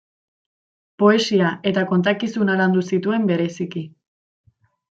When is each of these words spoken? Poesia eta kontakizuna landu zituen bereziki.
Poesia 1.03 1.51
eta 1.73 1.83
kontakizuna 1.91 2.57
landu 2.63 2.85
zituen 2.93 3.29
bereziki. 3.35 3.85